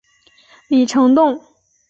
[0.67, 1.39] 李成栋。